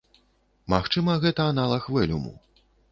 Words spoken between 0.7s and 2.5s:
Магчыма, гэта аналаг вэлюму.